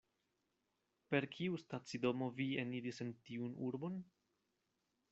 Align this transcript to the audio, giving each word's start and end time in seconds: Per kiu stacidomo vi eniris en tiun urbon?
Per 1.15 1.27
kiu 1.35 1.59
stacidomo 1.65 2.31
vi 2.39 2.49
eniris 2.65 3.05
en 3.07 3.15
tiun 3.29 3.55
urbon? 3.71 4.05